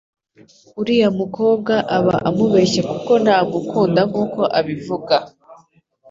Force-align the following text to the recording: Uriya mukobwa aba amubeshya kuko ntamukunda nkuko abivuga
Uriya 0.79 1.09
mukobwa 1.19 1.73
aba 1.97 2.15
amubeshya 2.27 2.81
kuko 2.91 3.11
ntamukunda 3.23 4.01
nkuko 4.09 4.41
abivuga 4.59 5.15